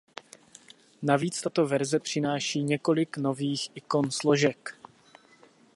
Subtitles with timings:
[1.01, 4.77] Navíc tato verze přináší několik nových ikon složek.